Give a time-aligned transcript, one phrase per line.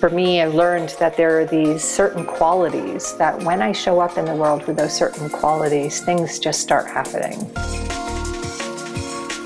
[0.00, 4.18] For me, I learned that there are these certain qualities that when I show up
[4.18, 7.50] in the world with those certain qualities, things just start happening.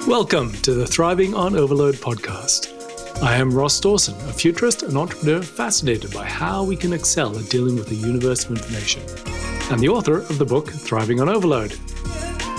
[0.08, 3.22] Welcome to the Thriving on Overload podcast.
[3.22, 7.48] I am Ross Dawson, a futurist and entrepreneur fascinated by how we can excel at
[7.48, 9.02] dealing with the universe of information,
[9.70, 11.78] and the author of the book Thriving on Overload.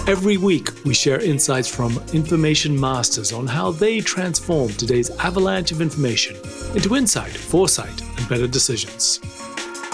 [0.08, 5.80] Every week, we share insights from information masters on how they transform today's avalanche of
[5.80, 6.36] information
[6.74, 9.18] into insight, foresight, and better decisions.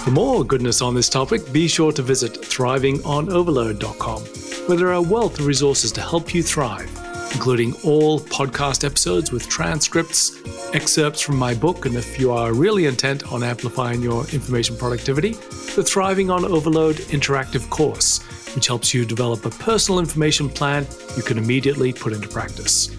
[0.03, 4.21] For more goodness on this topic, be sure to visit thrivingonoverload.com,
[4.67, 6.89] where there are a wealth of resources to help you thrive,
[7.33, 10.41] including all podcast episodes with transcripts,
[10.73, 15.33] excerpts from my book, and if you are really intent on amplifying your information productivity,
[15.75, 18.21] the Thriving on Overload interactive course
[18.57, 20.83] which helps you develop a personal information plan
[21.15, 22.89] you can immediately put into practice.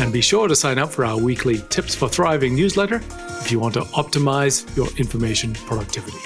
[0.00, 3.02] And be sure to sign up for our weekly Tips for Thriving newsletter
[3.40, 6.18] if you want to optimize your information productivity.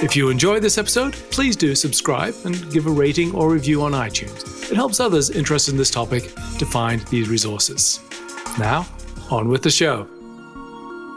[0.00, 3.90] If you enjoy this episode, please do subscribe and give a rating or review on
[3.94, 4.70] iTunes.
[4.70, 7.98] It helps others interested in this topic to find these resources.
[8.60, 8.86] Now,
[9.28, 10.06] on with the show.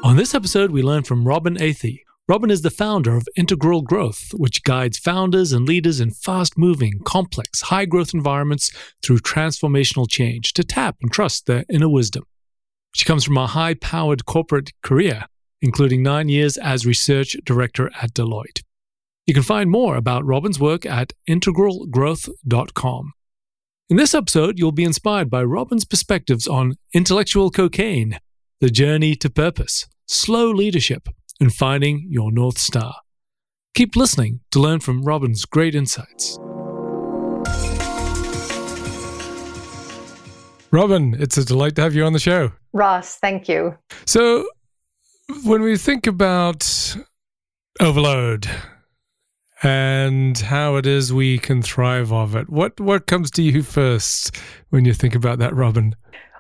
[0.04, 2.00] On this episode, we learn from Robin Athey,
[2.32, 7.02] Robin is the founder of Integral Growth, which guides founders and leaders in fast moving,
[7.04, 8.72] complex, high growth environments
[9.04, 12.24] through transformational change to tap and trust their inner wisdom.
[12.96, 15.26] She comes from a high powered corporate career,
[15.62, 18.64] including nine years as research director at Deloitte.
[19.28, 23.12] You can find more about Robin's work at integralgrowth.com.
[23.90, 28.20] In this episode, you'll be inspired by Robin's perspectives on intellectual cocaine,
[28.62, 31.10] the journey to purpose, slow leadership,
[31.42, 32.96] and finding your North Star.
[33.74, 36.38] Keep listening to learn from Robin's great insights.
[40.72, 42.52] Robin, it's a delight to have you on the show.
[42.72, 43.78] Ross, thank you.
[44.06, 44.48] So,
[45.44, 46.96] when we think about
[47.80, 48.50] overload
[49.64, 54.38] and how it is we can thrive off it, what what comes to you first
[54.70, 55.96] when you think about that, Robin?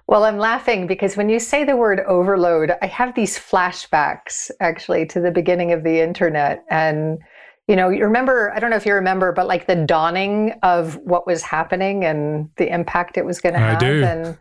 [0.07, 5.05] Well, I'm laughing because when you say the word overload, I have these flashbacks actually
[5.07, 6.65] to the beginning of the internet.
[6.69, 7.19] And,
[7.67, 10.97] you know, you remember, I don't know if you remember, but like the dawning of
[10.97, 13.79] what was happening and the impact it was going to have.
[13.79, 14.03] Do.
[14.03, 14.37] And,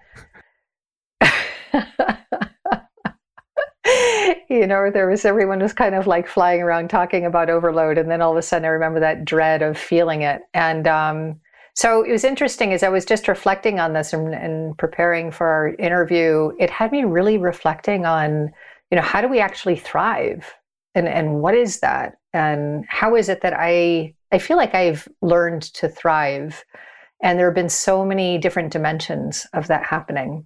[4.51, 7.99] you know, there was everyone was kind of like flying around talking about overload.
[7.99, 10.43] And then all of a sudden I remember that dread of feeling it.
[10.53, 11.41] And, um,
[11.81, 15.47] so it was interesting as I was just reflecting on this and, and, preparing for
[15.47, 18.53] our interview, it had me really reflecting on,
[18.91, 20.53] you know, how do we actually thrive?
[20.95, 22.19] And and what is that?
[22.35, 26.63] And how is it that I I feel like I've learned to thrive?
[27.23, 30.45] And there have been so many different dimensions of that happening.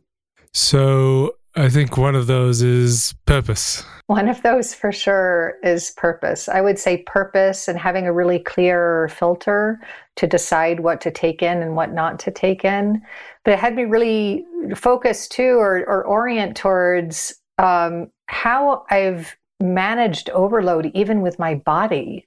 [0.53, 3.85] So I think one of those is purpose.
[4.07, 6.49] One of those for sure is purpose.
[6.49, 9.81] I would say purpose and having a really clear filter
[10.17, 13.01] to decide what to take in and what not to take in.
[13.45, 14.45] But it had me really
[14.75, 22.27] focus too or, or orient towards um, how I've managed overload even with my body.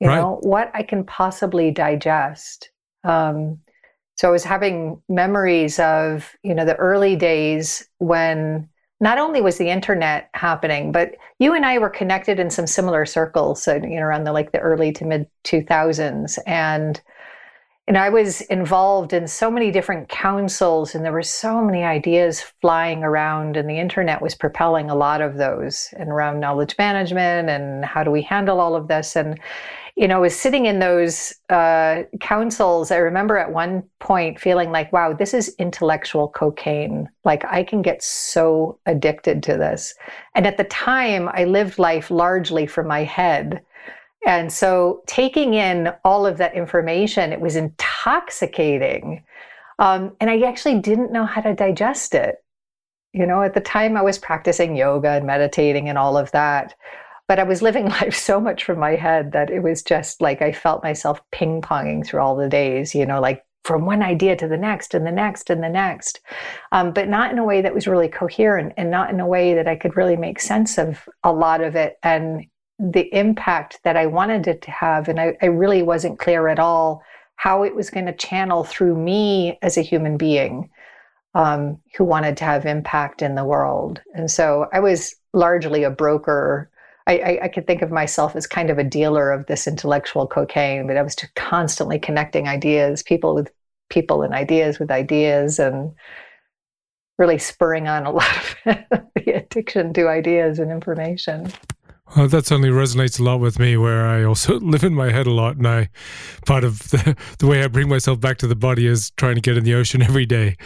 [0.00, 0.16] You right.
[0.16, 2.70] know, what I can possibly digest.
[3.04, 3.60] Um,
[4.16, 8.68] so I was having memories of, you know, the early days when
[9.00, 13.04] not only was the internet happening, but you and I were connected in some similar
[13.06, 16.38] circles, so, you know, around the like the early to mid 2000s.
[16.46, 17.00] And,
[17.88, 22.40] and I was involved in so many different councils, and there were so many ideas
[22.60, 27.50] flying around, and the internet was propelling a lot of those and around knowledge management
[27.50, 29.16] and how do we handle all of this.
[29.16, 29.40] And
[29.96, 32.90] you know, was sitting in those uh, councils.
[32.90, 37.08] I remember at one point feeling like, wow, this is intellectual cocaine.
[37.24, 39.94] Like, I can get so addicted to this.
[40.34, 43.62] And at the time, I lived life largely from my head.
[44.26, 49.22] And so, taking in all of that information, it was intoxicating.
[49.78, 52.36] Um, and I actually didn't know how to digest it.
[53.12, 56.74] You know, at the time, I was practicing yoga and meditating and all of that.
[57.28, 60.42] But I was living life so much from my head that it was just like
[60.42, 64.36] I felt myself ping ponging through all the days, you know, like from one idea
[64.36, 66.20] to the next and the next and the next,
[66.72, 69.54] um, but not in a way that was really coherent and not in a way
[69.54, 72.46] that I could really make sense of a lot of it and
[72.78, 75.08] the impact that I wanted it to have.
[75.08, 77.02] And I, I really wasn't clear at all
[77.36, 80.70] how it was going to channel through me as a human being
[81.34, 84.00] um, who wanted to have impact in the world.
[84.14, 86.70] And so I was largely a broker
[87.06, 90.26] I, I, I, could think of myself as kind of a dealer of this intellectual
[90.26, 93.52] cocaine, but I was just constantly connecting ideas, people with
[93.90, 95.58] people and ideas with ideas.
[95.58, 95.92] And
[97.18, 98.56] really spurring on a lot of
[99.14, 101.50] the addiction to ideas and information.
[102.16, 105.26] Well, that certainly resonates a lot with me, where I also live in my head
[105.26, 105.88] a lot, and I
[106.46, 109.40] part of the, the way I bring myself back to the body is trying to
[109.40, 110.56] get in the ocean every day.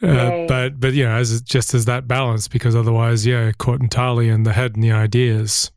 [0.00, 4.28] Uh, but but you know, as just as that balance, because otherwise, yeah, caught entirely
[4.28, 5.72] in the head and the ideas.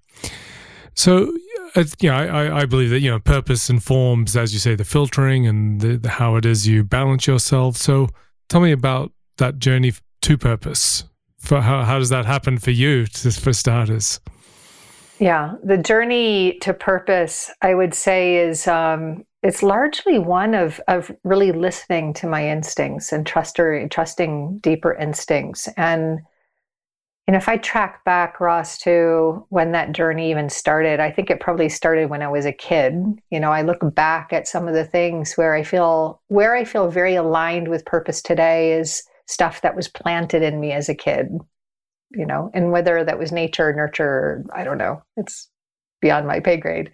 [0.93, 1.35] So,
[1.75, 4.85] uh, you know, I, I believe that you know purpose informs, as you say, the
[4.85, 7.77] filtering and the, the, how it is you balance yourself.
[7.77, 8.09] So,
[8.49, 11.05] tell me about that journey to purpose.
[11.39, 14.19] For how how does that happen for you, to, for starters?
[15.21, 21.11] Yeah, the journey to purpose, I would say, is um, it's largely one of of
[21.23, 25.69] really listening to my instincts and trusting trusting deeper instincts.
[25.77, 26.21] And
[27.27, 31.39] and if I track back, Ross, to when that journey even started, I think it
[31.39, 32.95] probably started when I was a kid.
[33.29, 36.63] You know, I look back at some of the things where I feel where I
[36.63, 40.95] feel very aligned with purpose today is stuff that was planted in me as a
[40.95, 41.27] kid
[42.13, 45.03] you know, and whether that was nature, nurture, I don't know.
[45.17, 45.49] It's
[46.01, 46.91] beyond my pay grade.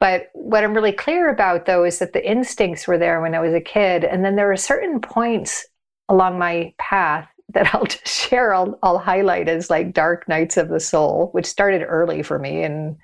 [0.00, 3.40] But what I'm really clear about, though, is that the instincts were there when I
[3.40, 4.04] was a kid.
[4.04, 5.66] And then there were certain points
[6.08, 10.68] along my path that I'll just share, I'll, I'll highlight as like dark nights of
[10.68, 12.96] the soul, which started early for me and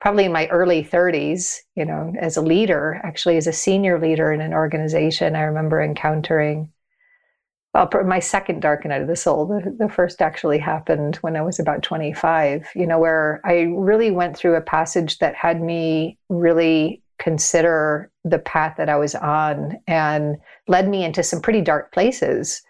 [0.00, 4.32] probably in my early 30s, you know, as a leader, actually as a senior leader
[4.32, 6.72] in an organization, I remember encountering
[7.74, 9.46] well, my second dark night of the soul.
[9.46, 14.10] The, the first actually happened when I was about 25, you know, where I really
[14.10, 19.78] went through a passage that had me really consider the path that I was on
[19.86, 20.36] and
[20.68, 22.62] led me into some pretty dark places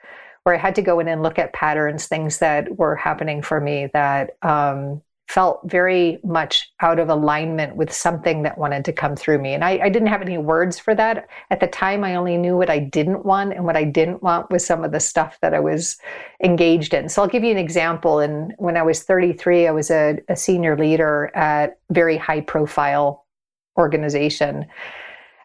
[0.44, 3.60] where I had to go in and look at patterns, things that were happening for
[3.60, 9.16] me that um, felt very much out of alignment with something that wanted to come
[9.16, 9.54] through me.
[9.54, 11.28] And I, I, didn't have any words for that.
[11.50, 14.50] At the time, I only knew what I didn't want, and what I didn't want
[14.50, 15.96] was some of the stuff that I was
[16.42, 17.08] engaged in.
[17.08, 18.18] So I'll give you an example.
[18.18, 23.24] And when I was 33, I was a, a senior leader at very high profile
[23.78, 24.66] organization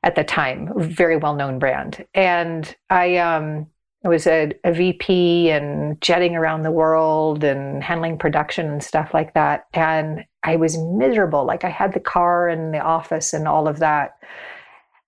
[0.03, 2.05] at the time, very well known brand.
[2.13, 3.67] And I um
[4.05, 9.13] I was a, a, VP and jetting around the world and handling production and stuff
[9.13, 9.65] like that.
[9.73, 11.45] And I was miserable.
[11.45, 14.17] Like I had the car and the office and all of that,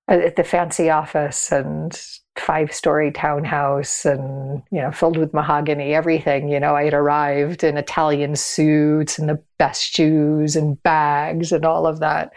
[0.07, 1.95] at the fancy office and
[2.35, 6.49] five story townhouse and, you know, filled with mahogany, everything.
[6.49, 11.63] You know, I had arrived in Italian suits and the best shoes and bags and
[11.63, 12.31] all of that.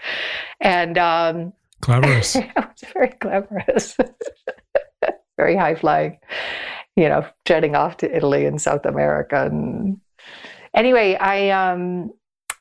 [0.61, 2.37] And, um, Glamorous.
[2.37, 3.97] it was very glamorous.
[5.37, 6.19] very high flying,
[6.97, 9.47] you know, jetting off to Italy and South America.
[9.47, 10.01] And
[10.75, 12.13] anyway, I um,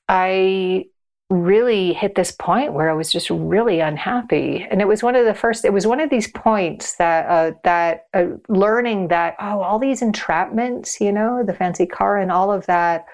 [0.08, 0.86] I
[1.30, 5.26] really hit this point where I was just really unhappy, and it was one of
[5.26, 5.66] the first.
[5.66, 10.02] It was one of these points that uh, that uh, learning that oh, all these
[10.02, 13.06] entrapments, you know, the fancy car and all of that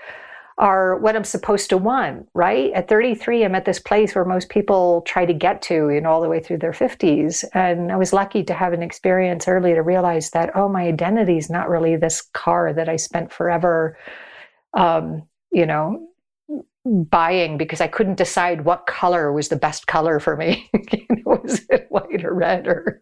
[0.58, 2.72] are what I'm supposed to want, right?
[2.74, 6.10] At 33, I'm at this place where most people try to get to, you know,
[6.10, 7.46] all the way through their 50s.
[7.54, 11.38] And I was lucky to have an experience early to realize that, oh, my identity
[11.38, 13.98] is not really this car that I spent forever,
[14.74, 16.08] um, you know,
[16.86, 20.70] buying because I couldn't decide what color was the best color for me.
[21.26, 23.02] was it white or red or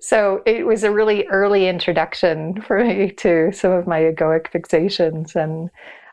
[0.00, 5.34] so it was a really early introduction for me to some of my egoic fixations
[5.34, 5.70] and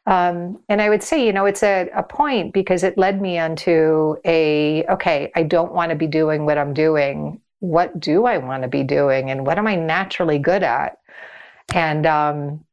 [0.08, 3.38] um, and I would say, you know, it's a, a point because it led me
[3.38, 7.42] onto a okay, I don't want to be doing what I'm doing.
[7.60, 10.98] What do I want to be doing, and what am I naturally good at?
[11.74, 12.64] And um,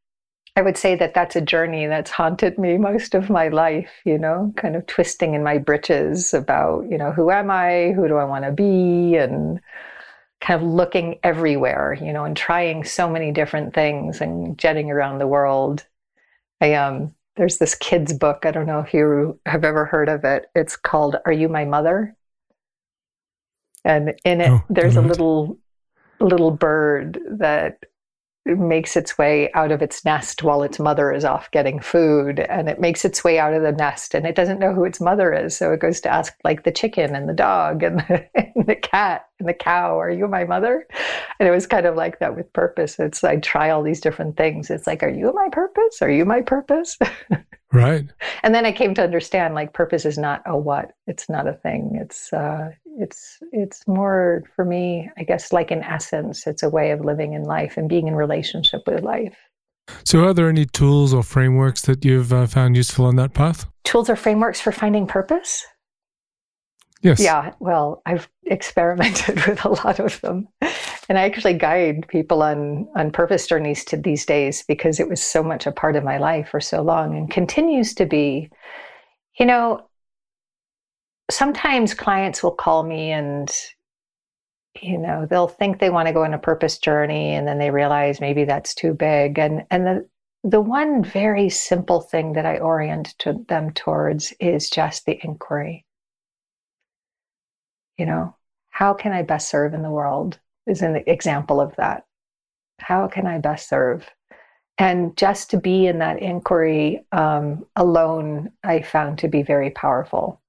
[0.56, 3.90] I would say that that's a journey that's haunted me most of my life.
[4.04, 7.92] You know, kind of twisting in my britches about, you know, who am I?
[7.96, 9.16] Who do I want to be?
[9.16, 9.60] And
[10.44, 15.18] kind of looking everywhere, you know, and trying so many different things and jetting around
[15.18, 15.86] the world.
[16.60, 18.44] I um there's this kid's book.
[18.44, 20.46] I don't know if you have ever heard of it.
[20.54, 22.14] It's called Are You My Mother?
[23.84, 25.58] And in it oh, there's a little
[26.20, 27.78] little bird that
[28.46, 32.68] makes its way out of its nest while its mother is off getting food and
[32.68, 35.32] it makes its way out of the nest and it doesn't know who its mother
[35.32, 38.66] is so it goes to ask like the chicken and the dog and the, and
[38.66, 40.86] the cat and the cow are you my mother?
[41.38, 42.98] And it was kind of like that with purpose.
[42.98, 44.70] It's i try all these different things.
[44.70, 46.02] It's like are you my purpose?
[46.02, 46.98] Are you my purpose
[47.74, 48.06] right.
[48.42, 51.54] And then i came to understand like purpose is not a what it's not a
[51.54, 51.98] thing.
[52.00, 56.92] It's uh it's it's more for me i guess like in essence it's a way
[56.92, 59.36] of living in life and being in relationship with life.
[60.04, 63.66] So are there any tools or frameworks that you've uh, found useful on that path?
[63.84, 65.66] Tools or frameworks for finding purpose?
[67.02, 67.20] Yes.
[67.20, 70.48] Yeah well i've experimented with a lot of them
[71.08, 75.22] and I actually guide people on on purpose journeys to these days because it was
[75.22, 78.50] so much a part of my life for so long and continues to be.
[79.38, 79.88] You know,
[81.30, 83.50] sometimes clients will call me and
[84.80, 87.70] you know they'll think they want to go on a purpose journey and then they
[87.70, 90.08] realize maybe that's too big and and the
[90.44, 95.86] the one very simple thing that I orient to them towards is just the inquiry.
[97.96, 98.36] You know,
[98.68, 102.06] how can I best serve in the world is an example of that.
[102.80, 104.08] How can I best serve?
[104.78, 110.40] And just to be in that inquiry um, alone, I found to be very powerful.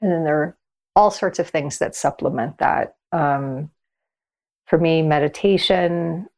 [0.00, 0.56] And then there are
[0.96, 2.96] all sorts of things that supplement that.
[3.12, 3.70] Um,
[4.66, 6.28] for me, meditation,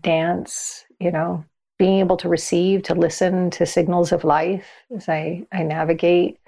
[0.00, 1.44] dance, you know,
[1.78, 6.38] being able to receive, to listen to signals of life as I, I navigate.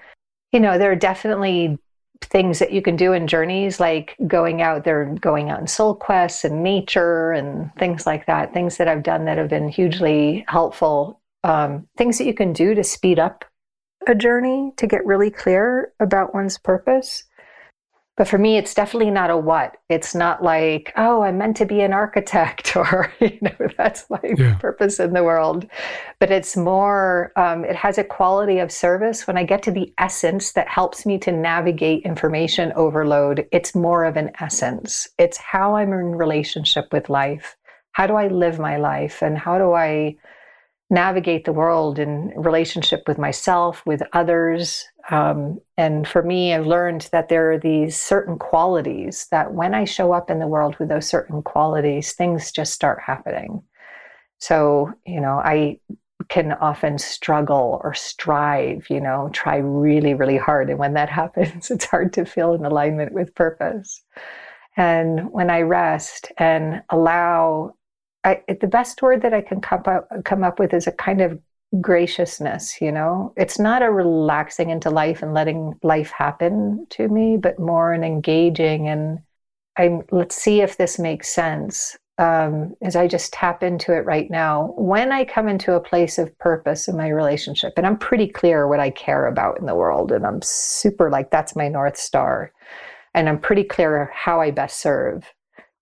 [0.51, 1.77] You know, there are definitely
[2.21, 5.95] things that you can do in journeys like going out there going out in soul
[5.95, 10.43] quests and nature and things like that things that i've done that have been hugely
[10.47, 13.45] helpful um, things that you can do to speed up
[14.07, 17.23] a journey to get really clear about one's purpose
[18.17, 19.77] but for me it's definitely not a what.
[19.89, 24.19] It's not like oh i'm meant to be an architect or you know that's my
[24.37, 24.55] yeah.
[24.55, 25.65] purpose in the world.
[26.19, 29.27] But it's more um, it has a quality of service.
[29.27, 34.03] When i get to the essence that helps me to navigate information overload it's more
[34.03, 35.07] of an essence.
[35.17, 37.55] It's how i'm in relationship with life.
[37.91, 39.21] How do i live my life?
[39.21, 40.17] And how do i
[40.89, 44.85] navigate the world in relationship with myself, with others.
[45.09, 49.85] Um, and for me, I've learned that there are these certain qualities that when I
[49.85, 53.63] show up in the world with those certain qualities, things just start happening.
[54.39, 55.79] So, you know, I
[56.27, 60.69] can often struggle or strive, you know, try really, really hard.
[60.69, 64.01] And when that happens, it's hard to feel in alignment with purpose.
[64.75, 67.73] And when I rest and allow
[68.23, 71.21] I, the best word that I can come up, come up with is a kind
[71.21, 71.39] of
[71.81, 73.33] graciousness, you know?
[73.35, 78.03] It's not a relaxing into life and letting life happen to me, but more an
[78.03, 79.19] engaging and
[79.77, 81.97] I'm, let's see if this makes sense.
[82.17, 86.17] Um, as I just tap into it right now, when I come into a place
[86.17, 89.75] of purpose in my relationship, and I'm pretty clear what I care about in the
[89.75, 92.51] world, and I'm super like, that's my North Star,
[93.13, 95.31] and I'm pretty clear how I best serve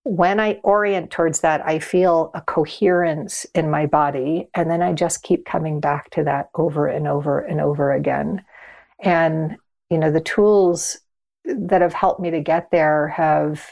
[0.06, 4.48] when I orient towards that, I feel a coherence in my body.
[4.54, 8.44] And then I just keep coming back to that over and over and over again.
[9.00, 9.56] And,
[9.90, 10.98] you know, the tools
[11.44, 13.66] that have helped me to get there have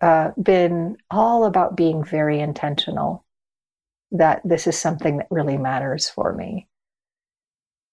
[0.00, 3.24] uh, been all about being very intentional
[4.10, 6.66] that this is something that really matters for me.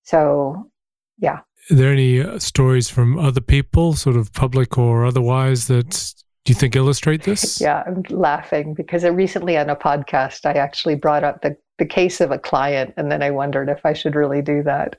[0.02, 0.72] So,
[1.20, 1.42] yeah.
[1.70, 6.16] Are there any uh, stories from other people, sort of public or otherwise, that
[6.48, 7.60] do you think illustrate this?
[7.60, 12.22] Yeah, I'm laughing because recently on a podcast, I actually brought up the, the case
[12.22, 14.96] of a client, and then I wondered if I should really do that.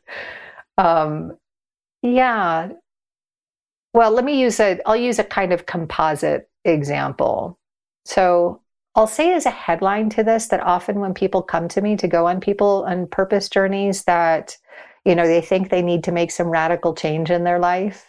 [0.76, 1.38] Um,
[2.02, 2.68] yeah.
[3.94, 7.58] Well, let me use a, I'll use a kind of composite example.
[8.04, 8.60] So
[8.94, 12.06] I'll say as a headline to this that often when people come to me to
[12.06, 14.54] go on people on purpose journeys that,
[15.06, 18.07] you know, they think they need to make some radical change in their life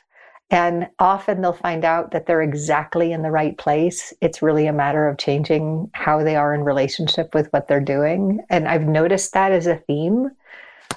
[0.51, 4.13] and often they'll find out that they're exactly in the right place.
[4.19, 8.39] It's really a matter of changing how they are in relationship with what they're doing.
[8.49, 10.31] And I've noticed that as a theme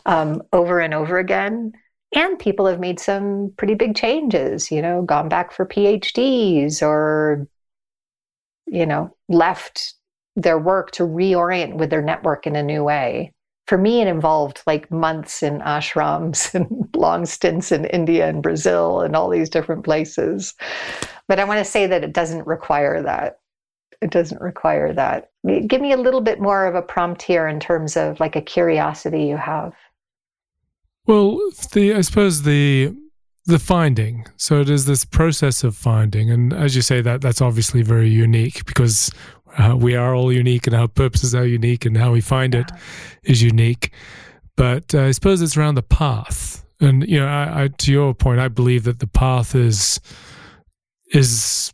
[0.06, 1.73] um, over and over again.
[2.14, 7.47] And people have made some pretty big changes, you know, gone back for PhDs or,
[8.66, 9.94] you know, left
[10.35, 13.32] their work to reorient with their network in a new way
[13.73, 19.00] for me, it involved like months in ashrams and long stints in India and Brazil
[19.00, 20.52] and all these different places.
[21.26, 23.38] But I want to say that it doesn't require that.
[24.02, 25.31] It doesn't require that.
[25.67, 28.43] Give me a little bit more of a prompt here in terms of like a
[28.43, 29.73] curiosity you have.
[31.07, 31.41] Well,
[31.73, 32.95] the I suppose the
[33.47, 34.26] the finding.
[34.37, 38.11] So it is this process of finding, and as you say, that that's obviously very
[38.11, 39.11] unique because
[39.59, 42.71] uh, we are all unique and our purposes are unique and how we find it
[43.25, 43.92] is unique.
[44.56, 46.64] But uh, I suppose it's around the path.
[46.80, 50.00] And you know, I, I, to your point, I believe that the path is
[51.12, 51.73] is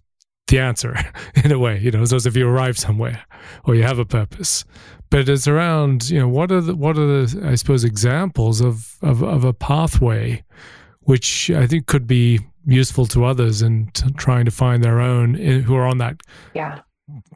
[0.48, 0.96] the answer
[1.44, 1.78] in a way.
[1.78, 3.24] You know, as if you arrive somewhere
[3.64, 4.64] or you have a purpose.
[5.10, 8.96] But it's around, you know, what are the what are the I suppose examples of
[9.02, 10.44] of, of a pathway,
[11.00, 15.60] which I think could be useful to others and trying to find their own eh,
[15.60, 16.20] who are on that
[16.54, 16.80] yeah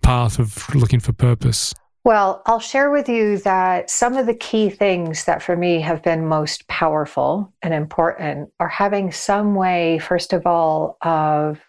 [0.03, 1.75] path of looking for purpose?
[2.05, 6.03] Well, I'll share with you that some of the key things that for me have
[6.03, 11.61] been most powerful and important are having some way, first of all, of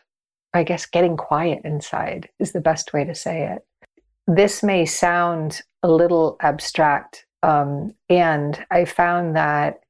[0.55, 3.65] I guess getting quiet inside is the best way to say it.
[4.25, 9.82] This may sound a little abstract, um, and I found that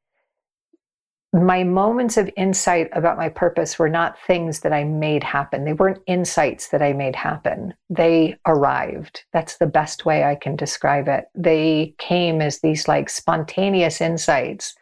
[1.33, 5.65] my moments of insight about my purpose were not things that I made happen.
[5.65, 7.73] They weren't insights that I made happen.
[7.89, 9.23] They arrived.
[9.33, 11.25] That's the best way I can describe it.
[11.33, 14.75] They came as these like spontaneous insights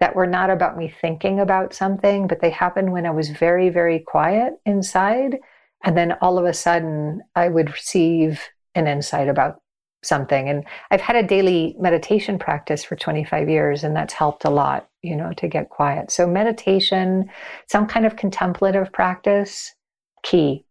[0.00, 3.68] that were not about me thinking about something, but they happened when I was very,
[3.68, 5.36] very quiet inside.
[5.84, 9.60] And then all of a sudden, I would receive an insight about
[10.02, 10.48] something.
[10.48, 14.88] And I've had a daily meditation practice for 25 years, and that's helped a lot,
[15.02, 16.10] you know, to get quiet.
[16.10, 17.30] So, meditation,
[17.66, 19.74] some kind of contemplative practice,
[20.22, 20.64] key.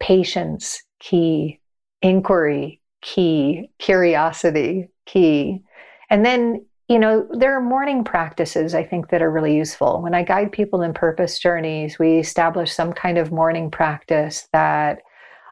[0.00, 1.60] Patience, key.
[2.02, 3.70] Inquiry, key.
[3.78, 5.62] Curiosity, key.
[6.10, 10.02] And then, you know, there are morning practices I think that are really useful.
[10.02, 15.00] When I guide people in purpose journeys, we establish some kind of morning practice that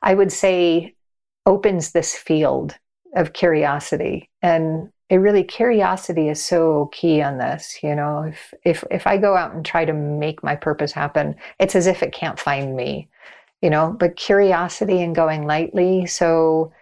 [0.02, 0.95] I would say
[1.47, 2.76] opens this field
[3.14, 4.29] of curiosity.
[4.43, 9.17] And it really curiosity is so key on this you know if if if i
[9.17, 12.76] go out and try to make my purpose happen it's as if it can't find
[12.76, 13.09] me
[13.62, 16.07] you know but curiosity and going lightly.
[16.07, 16.73] So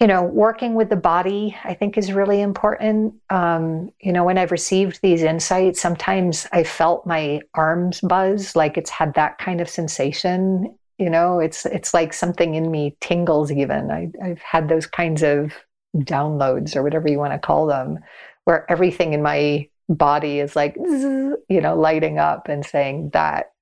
[0.00, 3.14] you know working with the body i think is really important.
[3.30, 8.76] Um, you know when i've received these insights sometimes i felt my arms buzz like
[8.76, 13.50] it's had that kind of sensation you know it's it's like something in me tingles
[13.50, 13.90] even.
[13.90, 15.52] I, i've had those kinds of
[15.96, 17.98] downloads or whatever you want to call them
[18.44, 23.52] where everything in my body is like you know lighting up and saying that.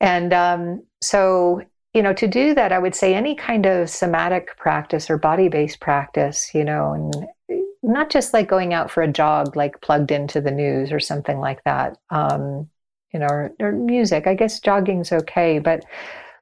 [0.00, 1.62] And um, so
[1.94, 5.80] you know to do that i would say any kind of somatic practice or body-based
[5.80, 10.40] practice you know and not just like going out for a jog like plugged into
[10.40, 12.68] the news or something like that um,
[13.12, 14.26] you know or, or music.
[14.26, 15.84] I guess jogging's okay but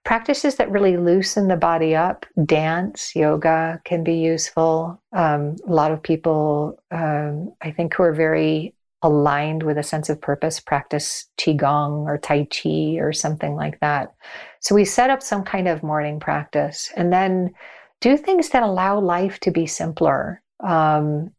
[0.06, 2.25] practices that really loosen the body up.
[2.44, 5.02] Dance yoga can be useful.
[5.12, 8.72] Um, a lot of people um, i think who are very
[9.02, 14.14] aligned with a sense of purpose practice qigong or tai chi or something like that.
[14.60, 17.52] So we set up some kind of morning practice and then
[18.00, 20.40] do things that allow life to be simpler.
[20.60, 21.32] Um,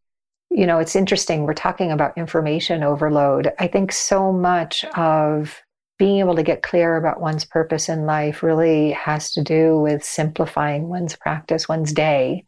[0.49, 3.53] you know it's interesting we're talking about information overload.
[3.59, 5.61] I think so much of
[5.97, 10.03] being able to get clear about one's purpose in life really has to do with
[10.03, 12.45] simplifying one's practice, one's day,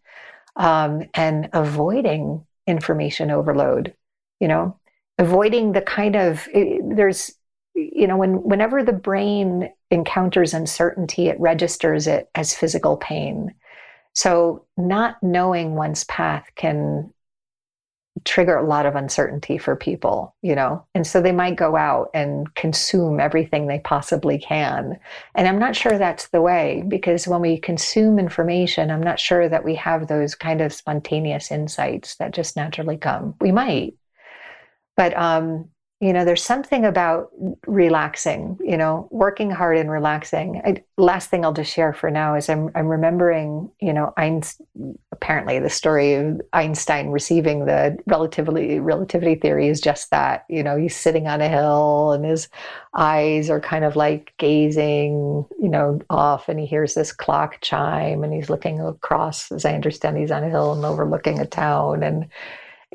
[0.56, 3.94] um, and avoiding information overload.
[4.40, 4.80] You know,
[5.18, 7.34] avoiding the kind of there's
[7.76, 13.54] you know when whenever the brain encounters uncertainty, it registers it as physical pain.
[14.14, 17.14] So not knowing one's path can
[18.26, 20.86] trigger a lot of uncertainty for people, you know?
[20.96, 25.00] And so they might go out and consume everything they possibly can.
[25.36, 29.50] And I'm not sure that's the way because when we consume information, I'm not sure
[29.50, 33.36] that we have those kind of spontaneous insights that just naturally come.
[33.42, 33.96] We might.
[34.96, 37.30] But um, you know there's something about
[37.68, 40.62] relaxing you know working hard and relaxing.
[40.64, 44.98] I, last thing i'll just share for now is i'm, I'm remembering you know Einstein,
[45.12, 50.78] apparently the story of einstein receiving the relativity relativity theory is just that you know
[50.78, 52.48] he's sitting on a hill and his
[52.94, 58.24] eyes are kind of like gazing you know off and he hears this clock chime
[58.24, 62.04] and he's looking across as i understand he's on a hill and overlooking a town
[62.04, 62.30] and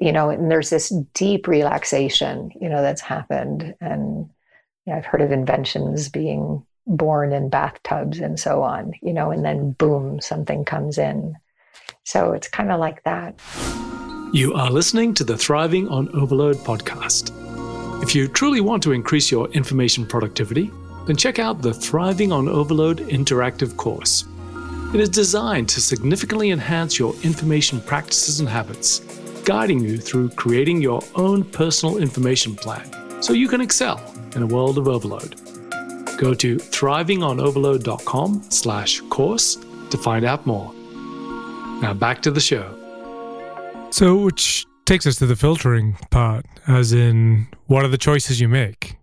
[0.00, 3.74] you know, and there's this deep relaxation, you know, that's happened.
[3.80, 4.28] And
[4.86, 9.30] you know, I've heard of inventions being born in bathtubs and so on, you know,
[9.30, 11.34] and then boom, something comes in.
[12.04, 13.40] So it's kind of like that.
[14.32, 17.32] You are listening to the Thriving on Overload podcast.
[18.02, 20.70] If you truly want to increase your information productivity,
[21.06, 24.24] then check out the Thriving on Overload interactive course.
[24.92, 29.00] It is designed to significantly enhance your information practices and habits
[29.44, 34.00] guiding you through creating your own personal information plan so you can excel
[34.34, 35.36] in a world of overload.
[36.18, 39.56] Go to thrivingonoverload.com slash course
[39.90, 40.72] to find out more.
[41.80, 42.80] Now back to the show.
[43.90, 48.48] So, which takes us to the filtering part, as in what are the choices you
[48.48, 48.96] make?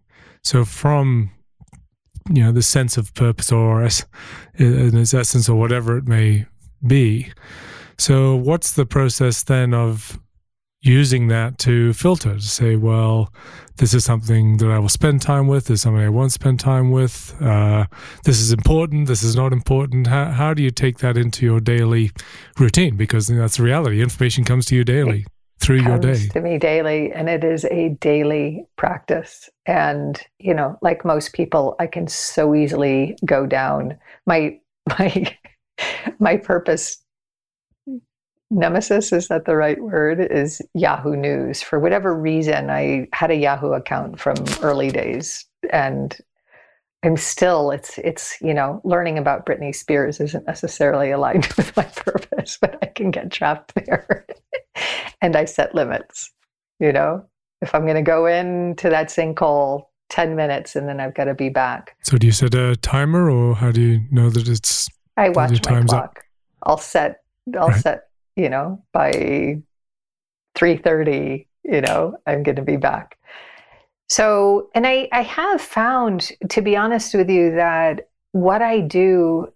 [0.43, 1.32] So, from
[2.30, 3.82] you know the sense of purpose or
[4.56, 6.45] in its essence or whatever it may
[6.86, 7.32] be.
[7.97, 10.19] So, what's the process then of
[10.81, 13.31] using that to filter to say, well,
[13.77, 15.65] this is something that I will spend time with.
[15.65, 17.35] This is something I won't spend time with.
[17.41, 17.85] Uh,
[18.23, 19.07] this is important.
[19.07, 20.07] This is not important.
[20.07, 22.11] How, how do you take that into your daily
[22.59, 22.97] routine?
[22.97, 24.01] Because that's the reality.
[24.01, 25.25] Information comes to you daily
[25.59, 26.27] through your day.
[26.29, 29.49] To me daily, and it is a daily practice.
[29.67, 34.59] And you know, like most people, I can so easily go down my
[34.99, 35.37] my
[36.19, 37.00] my purpose
[38.51, 41.61] nemesis is that the right word is yahoo news.
[41.61, 46.17] For whatever reason i had a yahoo account from early days and
[47.03, 51.83] i'm still it's it's you know learning about britney spears isn't necessarily aligned with my
[51.83, 54.25] purpose but i can get trapped there.
[55.23, 56.31] And i set limits
[56.79, 57.25] you know?
[57.61, 61.33] If i'm going to go into that sinkhole 10 minutes and then i've got to
[61.33, 61.95] be back.
[62.03, 65.63] So do you set a timer or how do you know that it's i watch
[65.69, 66.17] my clock up?
[66.63, 67.21] i'll set
[67.55, 67.81] i'll right.
[67.81, 69.61] set you know, by
[70.55, 73.17] 3:30, you know, I'm going to be back.
[74.09, 79.51] So, and I I have found to be honest with you that what I do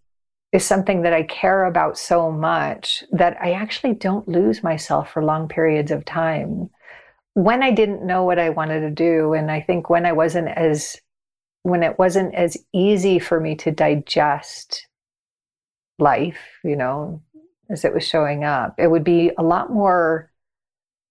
[0.51, 5.23] is something that I care about so much that I actually don't lose myself for
[5.23, 6.69] long periods of time.
[7.33, 10.47] When I didn't know what I wanted to do and I think when I wasn't
[10.47, 10.95] as
[11.63, 14.87] when it wasn't as easy for me to digest
[15.99, 17.21] life, you know,
[17.69, 18.75] as it was showing up.
[18.77, 20.31] It would be a lot more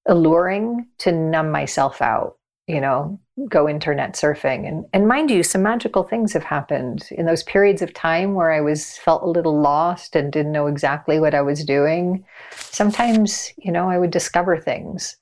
[0.07, 2.37] alluring to numb myself out,
[2.67, 4.69] you know, go internet surfing.
[4.69, 8.53] And and mind you, some magical things have happened in those periods of time where
[8.53, 12.25] I was felt a little lost and didn't know exactly what I was doing.
[12.53, 15.17] Sometimes, you know, I would discover things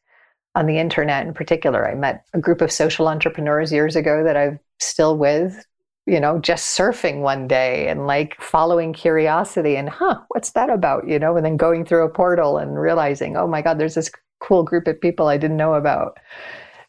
[0.54, 1.88] on the internet in particular.
[1.88, 5.64] I met a group of social entrepreneurs years ago that I'm still with
[6.06, 11.06] you know, just surfing one day and like following curiosity and, huh, what's that about?
[11.06, 14.10] You know, and then going through a portal and realizing, oh my God, there's this
[14.40, 16.18] cool group of people I didn't know about.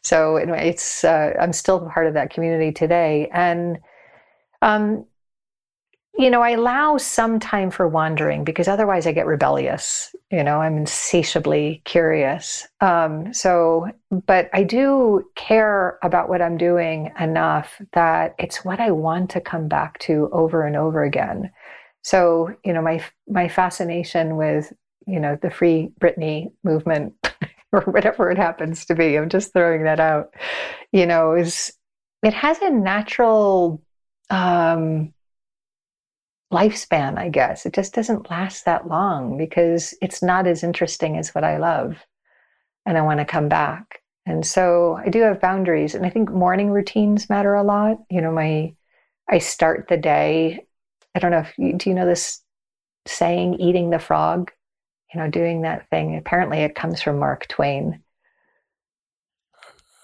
[0.02, 3.30] So anyway, it's, uh, I'm still part of that community today.
[3.32, 3.78] And,
[4.62, 5.06] um,
[6.16, 10.14] you know, I allow some time for wandering because otherwise I get rebellious.
[10.30, 12.68] You know, I'm insatiably curious.
[12.80, 13.88] Um, so,
[14.26, 19.40] but I do care about what I'm doing enough that it's what I want to
[19.40, 21.50] come back to over and over again.
[22.02, 24.72] So, you know, my my fascination with
[25.06, 27.14] you know the Free Britney movement
[27.72, 30.32] or whatever it happens to be, I'm just throwing that out.
[30.92, 31.72] You know, is
[32.22, 33.82] it has a natural.
[34.30, 35.12] Um,
[36.54, 37.66] lifespan, I guess.
[37.66, 41.96] It just doesn't last that long because it's not as interesting as what I love.
[42.86, 44.00] And I want to come back.
[44.26, 45.94] And so I do have boundaries.
[45.94, 47.98] And I think morning routines matter a lot.
[48.10, 48.74] You know, my,
[49.28, 50.64] I start the day.
[51.14, 52.40] I don't know if you, do you know this
[53.06, 54.50] saying, eating the frog?
[55.12, 56.16] You know, doing that thing.
[56.16, 58.00] Apparently it comes from Mark Twain.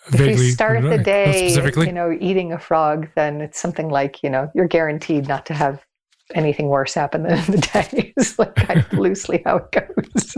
[0.08, 4.22] Vaguely, if you start the day, you know, eating a frog, then it's something like,
[4.22, 5.84] you know, you're guaranteed not to have
[6.34, 10.34] anything worse happen than in the day is like kind of loosely how it goes.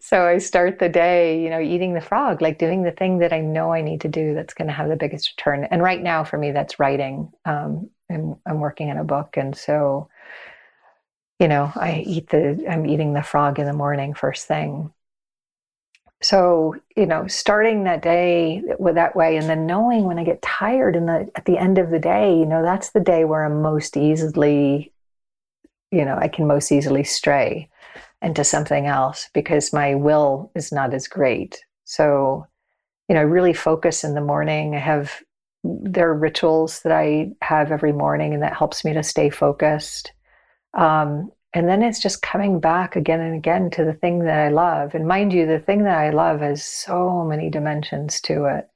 [0.00, 3.32] so I start the day, you know, eating the frog, like doing the thing that
[3.32, 5.64] I know I need to do that's going to have the biggest return.
[5.64, 7.32] And right now for me, that's writing.
[7.44, 9.36] Um, and I'm working on a book.
[9.36, 10.08] And so,
[11.38, 14.92] you know, I eat the, I'm eating the frog in the morning first thing
[16.24, 20.40] so you know starting that day with that way and then knowing when i get
[20.42, 23.44] tired in the at the end of the day you know that's the day where
[23.44, 24.92] i'm most easily
[25.90, 27.68] you know i can most easily stray
[28.24, 31.62] into something else because my will is not as great.
[31.84, 32.46] So
[33.08, 34.74] you know I really focus in the morning.
[34.74, 35.22] I have
[35.62, 40.12] there are rituals that i have every morning and that helps me to stay focused.
[40.74, 44.48] Um, and then it's just coming back again and again to the thing that I
[44.48, 44.94] love.
[44.94, 48.68] And mind you, the thing that I love has so many dimensions to it.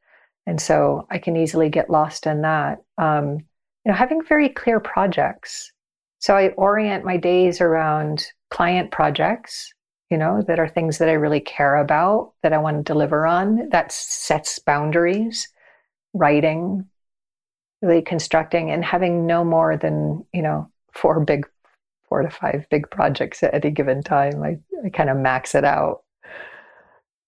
[0.47, 2.81] And so I can easily get lost in that.
[2.97, 3.39] Um,
[3.85, 5.73] you know, having very clear projects.
[6.21, 9.75] So I orient my days around client projects,
[10.09, 13.27] you know, that are things that I really care about, that I want to deliver
[13.27, 13.69] on.
[13.71, 15.49] That sets boundaries,
[16.15, 16.87] writing,
[17.83, 21.45] really constructing, and having no more than, you know, four big
[22.09, 24.43] four to five big projects at any given time.
[24.43, 26.03] I, I kind of max it out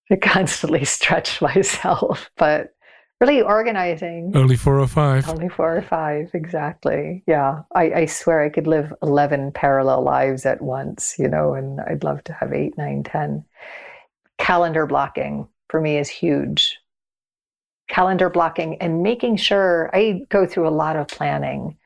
[0.09, 2.73] to constantly stretch myself, but
[3.21, 4.31] really organizing.
[4.35, 5.29] Only four or five.
[5.29, 7.23] Only four or five, exactly.
[7.27, 7.61] Yeah.
[7.75, 12.03] I, I swear I could live 11 parallel lives at once, you know, and I'd
[12.03, 13.45] love to have eight, nine, ten.
[14.39, 16.79] Calendar blocking for me is huge.
[17.87, 21.77] Calendar blocking and making sure I go through a lot of planning.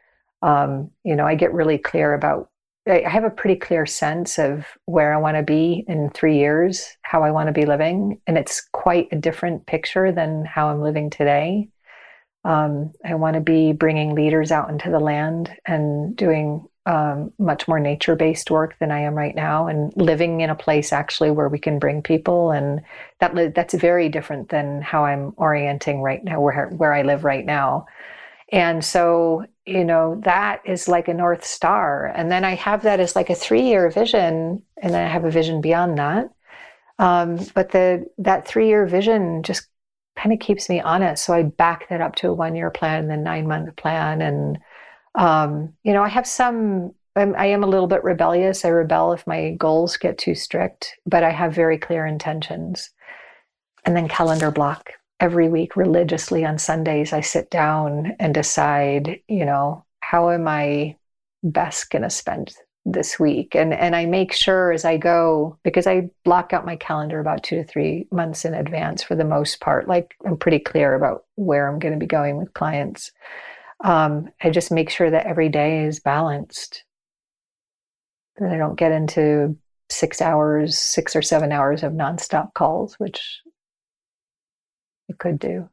[0.41, 2.49] Um, you know, I get really clear about
[2.87, 6.95] I have a pretty clear sense of where I want to be in three years,
[7.01, 8.21] how I want to be living.
[8.27, 11.69] And it's quite a different picture than how I'm living today.
[12.43, 17.67] Um, I want to be bringing leaders out into the land and doing um, much
[17.67, 21.31] more nature based work than I am right now, and living in a place actually
[21.31, 22.81] where we can bring people, and
[23.19, 27.45] that that's very different than how I'm orienting right now, where where I live right
[27.45, 27.87] now.
[28.51, 32.11] And so, you know, that is like a North Star.
[32.15, 35.25] And then I have that as like a three year vision, and then I have
[35.25, 36.29] a vision beyond that.
[36.99, 39.67] Um, but the that three year vision just
[40.15, 41.25] kind of keeps me honest.
[41.25, 44.21] So I back that up to a one year plan and then nine month plan.
[44.21, 44.59] And,
[45.15, 48.63] um, you know, I have some, I'm, I am a little bit rebellious.
[48.63, 52.91] I rebel if my goals get too strict, but I have very clear intentions.
[53.83, 57.13] And then calendar block every week religiously on Sundays.
[57.13, 60.97] I sit down and decide, you know, how am I
[61.43, 65.87] best going to spend this week and and I make sure as I go because
[65.87, 69.59] I block out my calendar about 2 to 3 months in advance for the most
[69.59, 73.11] part like I'm pretty clear about where I'm going to be going with clients
[73.83, 76.83] um, I just make sure that every day is balanced
[78.37, 79.57] that I don't get into
[79.89, 83.41] 6 hours 6 or 7 hours of nonstop calls which
[85.09, 85.69] it could do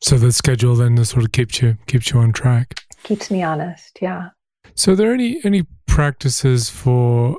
[0.00, 3.98] so the schedule then sort of keeps you keeps you on track keeps me honest
[4.00, 4.30] yeah
[4.78, 7.36] so, are there any any practices for,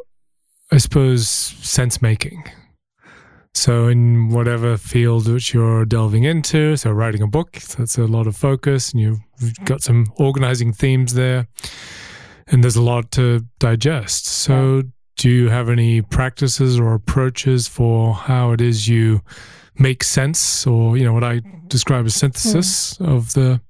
[0.73, 2.43] I suppose, sense making?
[3.53, 8.27] So, in whatever field which you're delving into, so writing a book, that's a lot
[8.27, 9.19] of focus, and you've
[9.63, 11.47] got some organizing themes there,
[12.47, 14.25] and there's a lot to digest.
[14.25, 14.81] So, yeah.
[15.15, 19.21] do you have any practices or approaches for how it is you
[19.79, 23.07] make sense, or you know what I describe as synthesis mm.
[23.07, 23.61] of the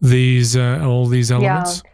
[0.00, 1.82] these uh, all these elements?
[1.84, 1.88] Yeah.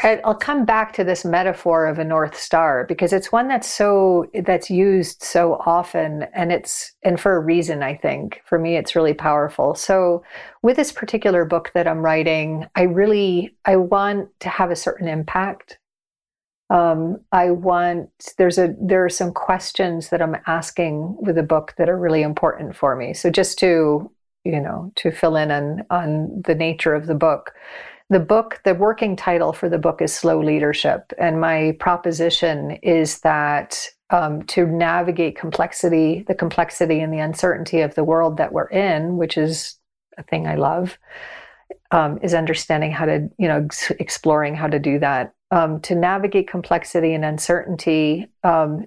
[0.00, 4.26] I'll come back to this metaphor of a north star because it's one that's so
[4.44, 8.94] that's used so often and it's and for a reason I think for me it's
[8.94, 9.74] really powerful.
[9.74, 10.22] So
[10.62, 15.08] with this particular book that I'm writing, I really I want to have a certain
[15.08, 15.78] impact.
[16.70, 21.74] Um, I want there's a there are some questions that I'm asking with the book
[21.78, 23.14] that are really important for me.
[23.14, 24.10] So just to
[24.44, 27.54] you know to fill in on on the nature of the book
[28.10, 31.12] the book, the working title for the book is Slow Leadership.
[31.18, 37.94] And my proposition is that um, to navigate complexity, the complexity and the uncertainty of
[37.94, 39.76] the world that we're in, which is
[40.16, 40.98] a thing I love,
[41.90, 45.34] um, is understanding how to, you know, exploring how to do that.
[45.50, 48.84] Um, to navigate complexity and uncertainty, um,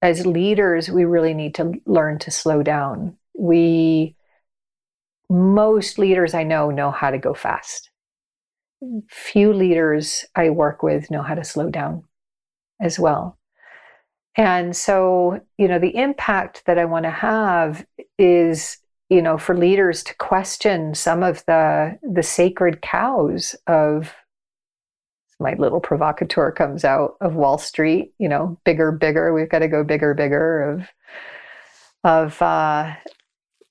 [0.00, 3.16] as leaders, we really need to learn to slow down.
[3.36, 4.14] We,
[5.28, 7.90] most leaders I know, know how to go fast
[9.08, 12.04] few leaders I work with know how to slow down
[12.80, 13.38] as well.
[14.36, 17.86] And so, you know, the impact that I want to have
[18.18, 24.12] is, you know, for leaders to question some of the the sacred cows of
[25.40, 29.32] my little provocateur comes out of Wall Street, you know, bigger, bigger.
[29.34, 30.88] We've got to go bigger, bigger of
[32.04, 32.94] of uh,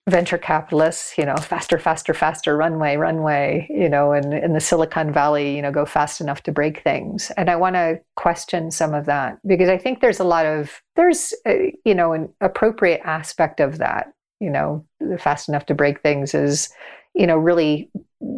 [0.09, 5.13] venture capitalists, you know, faster, faster, faster, runway, runway, you know, and in the Silicon
[5.13, 7.31] Valley, you know, go fast enough to break things.
[7.37, 10.81] And I want to question some of that because I think there's a lot of,
[10.95, 14.85] there's, a, you know, an appropriate aspect of that, you know,
[15.19, 16.69] fast enough to break things is,
[17.13, 17.89] you know, really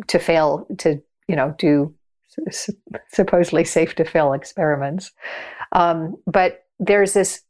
[0.07, 1.94] to fail, to, you know, do
[3.09, 5.11] supposedly safe to fail experiments.
[5.71, 7.41] Um, but there's this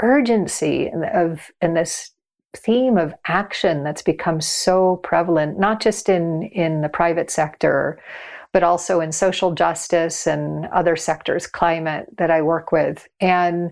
[0.00, 2.10] urgency of, in this
[2.56, 8.00] theme of action that's become so prevalent, not just in, in the private sector,
[8.52, 13.06] but also in social justice and other sectors, climate that I work with.
[13.20, 13.70] And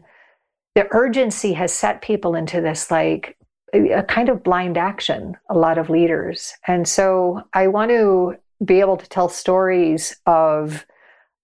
[0.74, 3.36] the urgency has set people into this like
[3.72, 6.52] a kind of blind action, a lot of leaders.
[6.66, 10.86] And so I want to be able to tell stories of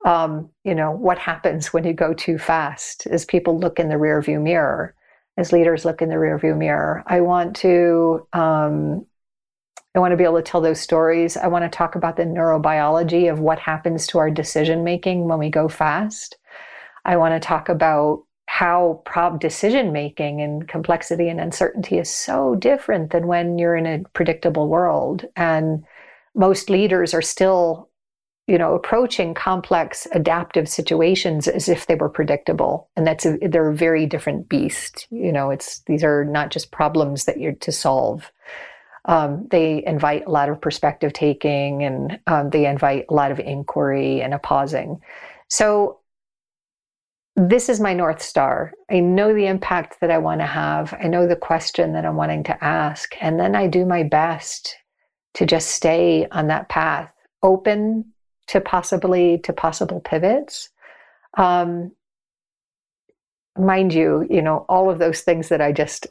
[0.05, 3.95] um, you know what happens when you go too fast as people look in the
[3.95, 4.95] rearview mirror
[5.37, 7.03] as leaders look in the rearview mirror.
[7.07, 9.07] I want to um,
[9.95, 11.37] I want to be able to tell those stories.
[11.37, 15.39] I want to talk about the neurobiology of what happens to our decision making when
[15.39, 16.37] we go fast.
[17.05, 22.55] I want to talk about how prob decision making and complexity and uncertainty is so
[22.55, 25.27] different than when you're in a predictable world.
[25.37, 25.85] And
[26.35, 27.89] most leaders are still
[28.49, 32.89] you know approaching complex adaptive situations as if they were predictable.
[32.97, 35.07] And that's a, they're a very different beast.
[35.11, 38.31] You know it's these are not just problems that you're to solve.
[39.05, 43.41] Um, they invite a lot of perspective taking and um, they invite a lot of
[43.41, 45.01] inquiry and a pausing.
[45.49, 45.99] So
[47.35, 48.73] this is my north star.
[48.91, 50.95] I know the impact that i want to have.
[51.03, 53.15] I know the question that i'm wanting to ask.
[53.21, 54.77] And then i do my best
[55.35, 57.11] to just stay on that path
[57.43, 58.05] open
[58.49, 60.69] to possibly to possible pivots.
[61.39, 61.93] Um,
[63.59, 66.07] mind you, you know, all of those things that I just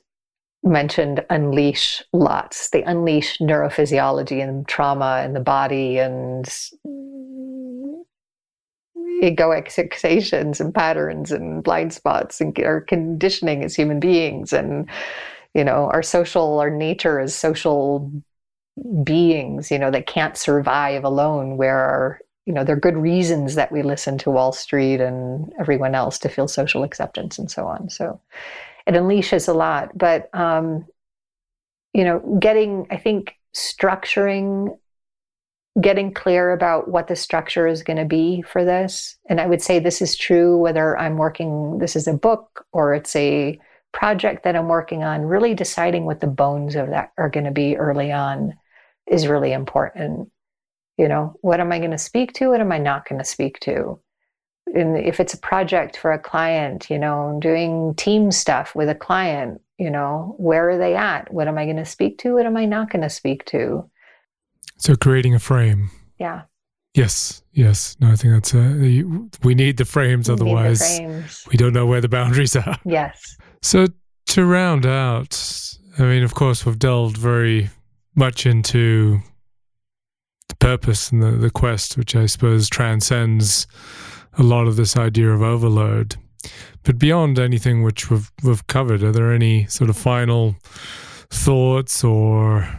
[0.64, 2.70] mentioned unleash lots.
[2.70, 6.46] They unleash neurophysiology and trauma and the body and
[9.22, 14.90] egoic fixations and patterns and blind spots and our conditioning as human beings and
[15.54, 18.12] you know our social our nature as social
[19.04, 23.72] beings you know that can't survive alone where you know there are good reasons that
[23.72, 27.90] we listen to wall street and everyone else to feel social acceptance and so on.
[27.90, 28.20] So
[28.88, 29.96] it unleashes a lot.
[29.98, 30.86] But um
[31.94, 34.78] you know getting i think structuring
[35.80, 39.18] getting clear about what the structure is going to be for this.
[39.30, 42.94] And I would say this is true whether I'm working, this is a book or
[42.94, 43.58] it's a
[43.94, 47.52] project that I'm working on, really deciding what the bones of that are going to
[47.52, 48.54] be early on
[49.08, 50.30] is really important.
[50.98, 52.50] You know, what am I going to speak to?
[52.50, 54.00] What am I not going to speak to?
[54.74, 58.96] And if it's a project for a client, you know, doing team stuff with a
[58.96, 61.34] client, you know, where are they at?
[61.34, 62.36] What am I going to speak to?
[62.36, 63.90] What am I not going to speak to?
[64.78, 65.90] So creating a frame.
[66.20, 66.44] Yeah.
[66.94, 67.42] Yes.
[67.54, 67.98] Yes.
[68.00, 69.04] No, I think that's a,
[69.44, 70.30] we need the frames.
[70.30, 71.48] We otherwise, the frames.
[71.50, 72.78] we don't know where the boundaries are.
[72.86, 73.38] Yes.
[73.62, 73.88] So
[74.28, 77.70] to round out, I mean, of course, we've delved very
[78.22, 79.20] much into
[80.48, 83.66] the purpose and the, the quest, which I suppose transcends
[84.38, 86.18] a lot of this idea of overload.
[86.84, 90.56] But beyond anything which we've we've covered, are there any sort of final
[91.32, 92.70] thoughts or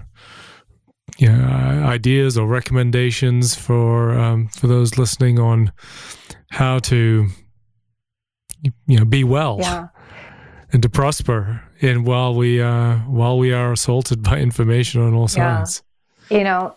[1.19, 1.45] you know,
[1.85, 5.73] ideas or recommendations for um, for those listening on
[6.51, 7.27] how to
[8.63, 9.89] you know be well yeah.
[10.73, 15.29] and to prosper in while we uh, while we are assaulted by information on all
[15.29, 15.83] sides.
[16.31, 16.39] Yeah.
[16.39, 16.77] You know,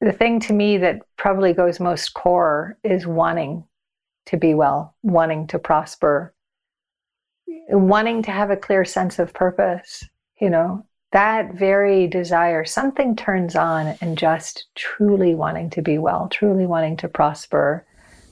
[0.00, 3.64] the thing to me that probably goes most core is wanting
[4.26, 6.34] to be well, wanting to prosper,
[7.68, 10.04] wanting to have a clear sense of purpose.
[10.40, 16.28] You know, that very desire, something turns on and just truly wanting to be well,
[16.28, 17.86] truly wanting to prosper,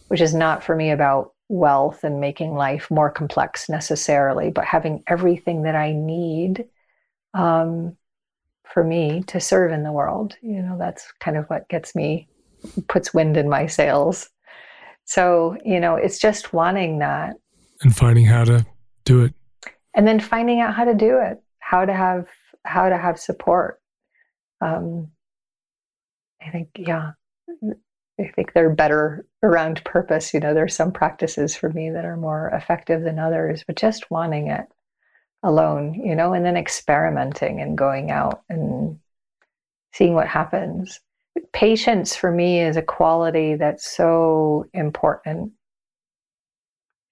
[0.08, 5.02] which is not for me about wealth and making life more complex necessarily, but having
[5.06, 6.64] everything that I need
[7.32, 7.96] um,
[8.64, 10.36] for me to serve in the world.
[10.42, 12.28] You know, that's kind of what gets me,
[12.88, 14.28] puts wind in my sails.
[15.04, 17.34] So, you know, it's just wanting that.
[17.82, 18.66] And finding how to
[19.04, 19.34] do it.
[19.94, 22.26] And then finding out how to do it, how to have
[22.64, 23.80] how to have support.
[24.60, 25.08] Um,
[26.44, 27.12] I think, yeah,
[28.20, 30.32] I think they're better around purpose.
[30.32, 34.10] You know, there's some practices for me that are more effective than others, but just
[34.10, 34.66] wanting it
[35.42, 38.98] alone, you know, and then experimenting and going out and
[39.92, 41.00] seeing what happens.
[41.52, 45.52] Patience for me is a quality that's so important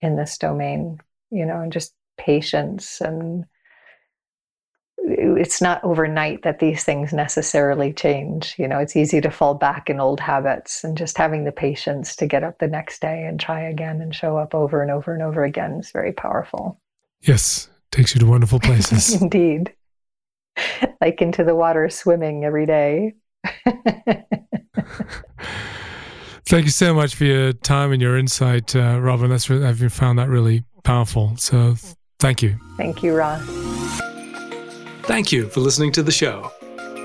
[0.01, 0.99] in this domain,
[1.31, 3.45] you know, and just patience and
[4.99, 8.55] it's not overnight that these things necessarily change.
[8.59, 12.15] You know, it's easy to fall back in old habits and just having the patience
[12.17, 15.13] to get up the next day and try again and show up over and over
[15.13, 16.81] and over again is very powerful.
[17.23, 19.21] Yes, takes you to wonderful places.
[19.23, 19.73] Indeed.
[21.01, 23.15] Like into the water swimming every day.
[26.45, 29.31] Thank you so much for your time and your insight, uh, Robin.
[29.31, 31.35] That's re- I've found that really powerful.
[31.39, 31.77] So,
[32.19, 32.59] thank you.
[32.77, 33.62] Thank you, Ross.
[35.13, 36.51] Thank you for listening to the show.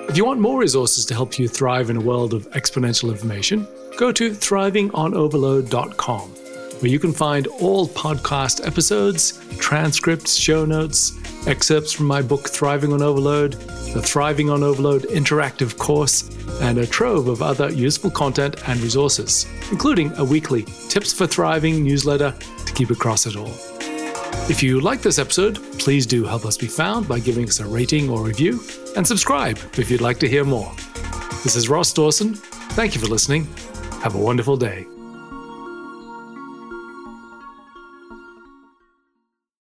[0.08, 3.67] If you want more resources to help you thrive in a world of exponential information,
[3.98, 12.06] go to thrivingonoverload.com, where you can find all podcast episodes, transcripts, show notes, excerpts from
[12.06, 13.56] my book Thriving on Overload,
[13.93, 16.30] the Thriving on Overload interactive course,
[16.62, 21.84] and a trove of other useful content and resources, including a weekly Tips for Thriving
[21.84, 22.34] newsletter
[22.65, 23.52] to keep across it all.
[24.49, 27.65] If you like this episode, please do help us be found by giving us a
[27.65, 28.63] rating or review,
[28.95, 30.73] and subscribe if you'd like to hear more.
[31.43, 32.33] This is Ross Dawson.
[32.33, 33.45] Thank you for listening.
[34.01, 34.88] Have a wonderful day.